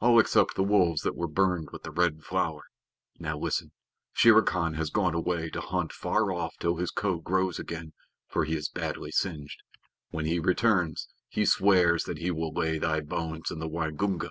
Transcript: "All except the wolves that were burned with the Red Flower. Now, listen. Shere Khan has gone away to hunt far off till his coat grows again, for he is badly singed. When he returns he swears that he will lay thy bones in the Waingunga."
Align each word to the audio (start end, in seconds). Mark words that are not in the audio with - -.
"All 0.00 0.18
except 0.18 0.54
the 0.54 0.62
wolves 0.62 1.02
that 1.02 1.14
were 1.14 1.28
burned 1.28 1.72
with 1.72 1.82
the 1.82 1.90
Red 1.90 2.22
Flower. 2.24 2.62
Now, 3.18 3.36
listen. 3.36 3.72
Shere 4.14 4.40
Khan 4.40 4.72
has 4.76 4.88
gone 4.88 5.12
away 5.12 5.50
to 5.50 5.60
hunt 5.60 5.92
far 5.92 6.32
off 6.32 6.54
till 6.58 6.76
his 6.76 6.90
coat 6.90 7.22
grows 7.22 7.58
again, 7.58 7.92
for 8.28 8.46
he 8.46 8.56
is 8.56 8.70
badly 8.70 9.10
singed. 9.10 9.60
When 10.08 10.24
he 10.24 10.38
returns 10.40 11.10
he 11.28 11.44
swears 11.44 12.04
that 12.04 12.16
he 12.16 12.30
will 12.30 12.50
lay 12.54 12.78
thy 12.78 13.00
bones 13.00 13.50
in 13.50 13.58
the 13.58 13.68
Waingunga." 13.68 14.30